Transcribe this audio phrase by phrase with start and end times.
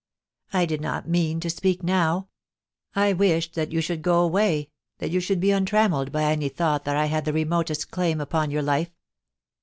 [0.31, 2.29] * I did not mean to speak now;
[2.95, 6.49] I wished that you should go away— that you should be un trammelled by any
[6.49, 8.89] thought that I had the remotest claim upon your life.